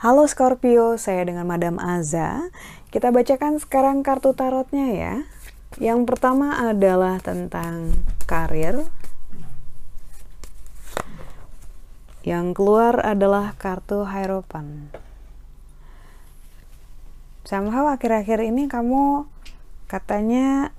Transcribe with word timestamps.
Halo 0.00 0.24
Scorpio, 0.24 0.96
saya 0.96 1.28
dengan 1.28 1.44
Madam 1.44 1.76
Aza. 1.76 2.48
Kita 2.88 3.12
bacakan 3.12 3.60
sekarang 3.60 4.00
kartu 4.00 4.32
tarotnya 4.32 4.88
ya. 4.96 5.14
Yang 5.76 6.08
pertama 6.08 6.56
adalah 6.56 7.20
tentang 7.20 8.00
karir. 8.24 8.88
Yang 12.24 12.56
keluar 12.56 12.96
adalah 13.04 13.52
kartu 13.60 14.08
Hierophant. 14.08 14.88
Somehow 17.44 17.92
akhir-akhir 17.92 18.40
ini 18.40 18.72
kamu 18.72 19.28
katanya 19.84 20.72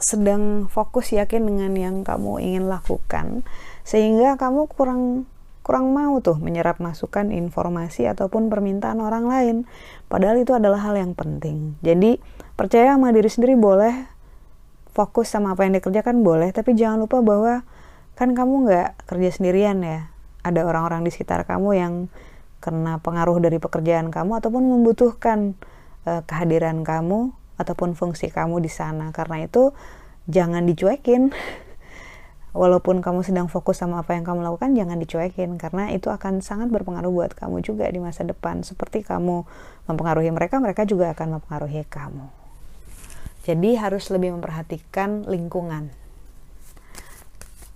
sedang 0.00 0.70
fokus 0.70 1.10
yakin 1.14 1.46
dengan 1.46 1.72
yang 1.74 1.96
kamu 2.06 2.42
ingin 2.42 2.64
lakukan 2.70 3.42
sehingga 3.82 4.36
kamu 4.36 4.68
kurang 4.70 5.26
kurang 5.68 5.92
mau 5.92 6.16
tuh 6.24 6.40
menyerap 6.40 6.80
masukan 6.80 7.28
informasi 7.28 8.08
ataupun 8.08 8.48
permintaan 8.48 9.04
orang 9.04 9.28
lain. 9.28 9.56
Padahal 10.08 10.40
itu 10.40 10.56
adalah 10.56 10.80
hal 10.80 10.96
yang 10.96 11.12
penting. 11.12 11.76
Jadi 11.84 12.16
percaya 12.56 12.96
sama 12.96 13.12
diri 13.12 13.28
sendiri 13.28 13.52
boleh, 13.52 14.08
fokus 14.96 15.28
sama 15.28 15.52
apa 15.52 15.68
yang 15.68 15.76
dikerjakan 15.76 16.24
boleh, 16.24 16.56
tapi 16.56 16.72
jangan 16.72 17.04
lupa 17.04 17.20
bahwa 17.20 17.68
kan 18.16 18.32
kamu 18.32 18.64
nggak 18.64 19.12
kerja 19.12 19.28
sendirian 19.28 19.84
ya. 19.84 20.08
Ada 20.40 20.64
orang-orang 20.64 21.04
di 21.04 21.12
sekitar 21.12 21.44
kamu 21.44 21.70
yang 21.76 21.92
kena 22.64 22.96
pengaruh 23.04 23.36
dari 23.36 23.60
pekerjaan 23.60 24.08
kamu 24.08 24.40
ataupun 24.40 24.64
membutuhkan 24.64 25.52
uh, 26.08 26.24
kehadiran 26.24 26.80
kamu 26.80 27.36
ataupun 27.58 27.98
fungsi 27.98 28.30
kamu 28.30 28.62
di 28.62 28.70
sana. 28.70 29.10
Karena 29.10 29.44
itu 29.44 29.74
jangan 30.30 30.64
dicuekin. 30.64 31.34
walaupun 32.58 33.04
kamu 33.04 33.22
sedang 33.22 33.46
fokus 33.46 33.78
sama 33.78 34.00
apa 34.02 34.18
yang 34.18 34.24
kamu 34.26 34.40
lakukan 34.42 34.72
jangan 34.74 34.98
dicuekin. 34.98 35.60
Karena 35.60 35.92
itu 35.92 36.08
akan 36.08 36.40
sangat 36.40 36.72
berpengaruh 36.72 37.10
buat 37.10 37.32
kamu 37.34 37.60
juga 37.60 37.90
di 37.90 38.00
masa 38.00 38.24
depan. 38.24 38.62
Seperti 38.62 39.04
kamu 39.04 39.44
mempengaruhi 39.90 40.30
mereka 40.32 40.58
mereka 40.62 40.82
juga 40.88 41.12
akan 41.12 41.38
mempengaruhi 41.38 41.84
kamu. 41.86 42.26
Jadi 43.48 43.80
harus 43.80 44.10
lebih 44.12 44.36
memperhatikan 44.36 45.24
lingkungan. 45.24 45.88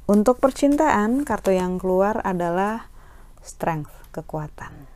Untuk 0.04 0.42
percintaan 0.42 1.24
kartu 1.24 1.54
yang 1.56 1.80
keluar 1.80 2.20
adalah 2.26 2.92
strength 3.40 3.88
kekuatan 4.12 4.91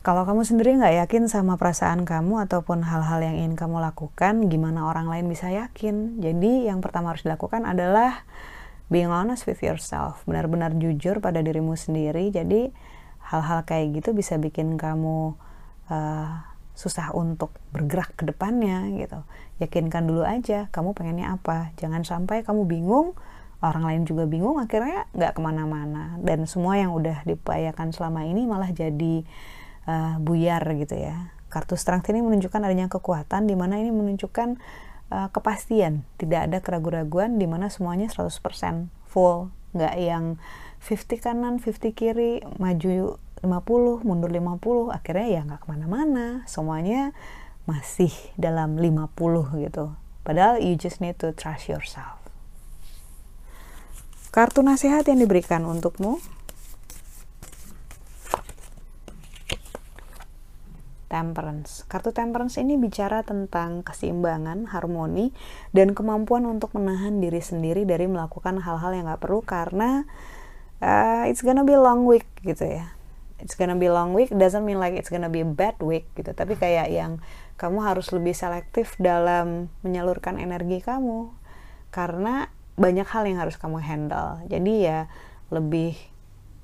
kalau 0.00 0.24
kamu 0.24 0.48
sendiri 0.48 0.80
nggak 0.80 0.96
yakin 1.04 1.28
sama 1.28 1.60
perasaan 1.60 2.08
kamu 2.08 2.48
ataupun 2.48 2.80
hal-hal 2.88 3.20
yang 3.20 3.36
ingin 3.36 3.54
kamu 3.56 3.84
lakukan, 3.84 4.48
gimana 4.48 4.88
orang 4.88 5.12
lain 5.12 5.28
bisa 5.28 5.52
yakin? 5.52 6.24
Jadi 6.24 6.72
yang 6.72 6.80
pertama 6.80 7.12
harus 7.12 7.28
dilakukan 7.28 7.68
adalah 7.68 8.24
being 8.88 9.12
honest 9.12 9.44
with 9.44 9.60
yourself, 9.60 10.24
benar-benar 10.24 10.72
jujur 10.80 11.20
pada 11.20 11.44
dirimu 11.44 11.76
sendiri. 11.76 12.32
Jadi 12.32 12.72
hal-hal 13.28 13.68
kayak 13.68 14.00
gitu 14.00 14.16
bisa 14.16 14.40
bikin 14.40 14.80
kamu 14.80 15.36
uh, 15.92 16.32
susah 16.72 17.12
untuk 17.12 17.52
bergerak 17.70 18.16
ke 18.16 18.24
depannya 18.24 18.88
gitu. 18.96 19.20
Yakinkan 19.60 20.08
dulu 20.08 20.24
aja, 20.24 20.72
kamu 20.72 20.96
pengennya 20.96 21.36
apa. 21.36 21.76
Jangan 21.76 22.08
sampai 22.08 22.40
kamu 22.40 22.64
bingung, 22.64 23.12
orang 23.60 23.84
lain 23.84 24.02
juga 24.08 24.24
bingung, 24.24 24.56
akhirnya 24.56 25.04
nggak 25.12 25.36
ke 25.36 25.40
mana-mana. 25.44 26.16
Dan 26.24 26.48
semua 26.48 26.80
yang 26.80 26.96
udah 26.96 27.20
diupayakan 27.28 27.92
selama 27.92 28.24
ini 28.24 28.48
malah 28.48 28.72
jadi 28.72 29.28
uh, 29.90 30.14
buyar 30.22 30.62
gitu 30.78 30.94
ya. 30.94 31.34
Kartu 31.50 31.74
strength 31.74 32.06
ini 32.14 32.22
menunjukkan 32.22 32.62
adanya 32.62 32.86
kekuatan 32.86 33.50
di 33.50 33.58
mana 33.58 33.82
ini 33.82 33.90
menunjukkan 33.90 34.54
uh, 35.10 35.28
kepastian, 35.34 36.06
tidak 36.14 36.46
ada 36.46 36.58
keraguan-raguan 36.62 37.42
di 37.42 37.50
mana 37.50 37.66
semuanya 37.66 38.06
100% 38.06 38.86
full, 39.10 39.50
nggak 39.74 39.94
yang 39.98 40.38
50 40.78 41.18
kanan, 41.18 41.58
50 41.58 41.90
kiri, 41.92 42.46
maju 42.62 43.18
50, 43.42 44.06
mundur 44.06 44.30
50, 44.30 44.94
akhirnya 44.94 45.26
ya 45.26 45.40
nggak 45.42 45.60
ke 45.64 45.66
mana-mana, 45.66 46.46
semuanya 46.46 47.10
masih 47.66 48.14
dalam 48.38 48.78
50 48.78 49.10
gitu. 49.66 49.92
Padahal 50.22 50.62
you 50.62 50.78
just 50.78 51.02
need 51.02 51.18
to 51.18 51.34
trust 51.34 51.66
yourself. 51.66 52.20
Kartu 54.30 54.62
nasihat 54.62 55.02
yang 55.10 55.18
diberikan 55.18 55.66
untukmu 55.66 56.22
Temperance. 61.10 61.82
Kartu 61.90 62.14
Temperance 62.14 62.62
ini 62.62 62.78
bicara 62.78 63.26
tentang 63.26 63.82
keseimbangan, 63.82 64.70
harmoni, 64.70 65.34
dan 65.74 65.98
kemampuan 65.98 66.46
untuk 66.46 66.70
menahan 66.78 67.18
diri 67.18 67.42
sendiri 67.42 67.82
dari 67.82 68.06
melakukan 68.06 68.62
hal-hal 68.62 68.94
yang 68.94 69.10
gak 69.10 69.26
perlu 69.26 69.42
karena 69.42 70.06
uh, 70.78 71.26
it's 71.26 71.42
gonna 71.42 71.66
be 71.66 71.74
long 71.74 72.06
week 72.06 72.30
gitu 72.46 72.62
ya. 72.62 72.94
It's 73.42 73.58
gonna 73.58 73.74
be 73.74 73.90
long 73.90 74.14
week 74.14 74.30
doesn't 74.30 74.62
mean 74.62 74.78
like 74.78 74.94
it's 74.94 75.10
gonna 75.10 75.32
be 75.32 75.42
a 75.42 75.48
bad 75.48 75.74
week 75.82 76.06
gitu, 76.14 76.30
tapi 76.30 76.54
kayak 76.54 76.92
yang 76.94 77.18
kamu 77.58 77.82
harus 77.82 78.14
lebih 78.14 78.32
selektif 78.32 78.94
dalam 78.96 79.68
menyalurkan 79.82 80.38
energi 80.38 80.80
kamu 80.80 81.28
karena 81.90 82.48
banyak 82.78 83.04
hal 83.04 83.26
yang 83.28 83.42
harus 83.42 83.58
kamu 83.58 83.82
handle. 83.82 84.40
Jadi 84.48 84.86
ya 84.86 85.10
lebih 85.50 85.98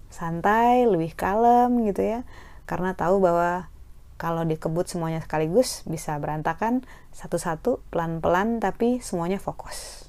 santai, 0.09 0.87
lebih 0.87 1.13
kalem 1.13 1.84
gitu 1.84 2.01
ya. 2.01 2.21
Karena 2.65 2.97
tahu 2.97 3.21
bahwa 3.21 3.69
kalau 4.16 4.43
dikebut 4.44 4.88
semuanya 4.88 5.22
sekaligus 5.22 5.84
bisa 5.88 6.16
berantakan 6.19 6.84
satu-satu 7.12 7.84
pelan-pelan 7.93 8.59
tapi 8.59 8.99
semuanya 9.00 9.38
fokus. 9.41 10.09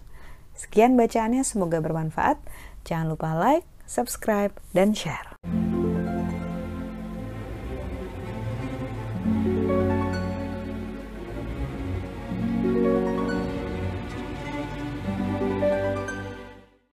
Sekian 0.58 0.98
bacaannya 0.98 1.46
semoga 1.46 1.78
bermanfaat. 1.78 2.42
Jangan 2.88 3.14
lupa 3.14 3.38
like, 3.38 3.68
subscribe, 3.86 4.56
dan 4.74 4.98
share. 4.98 5.37